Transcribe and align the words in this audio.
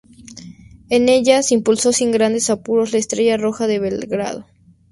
En 0.89 1.09
ella 1.09 1.43
se 1.43 1.53
impuso 1.53 1.93
sin 1.93 2.11
grandes 2.11 2.49
apuros 2.49 2.89
al 2.91 2.99
Estrella 3.01 3.37
Roja 3.37 3.67
de 3.67 3.77
Belgrado. 3.77 4.47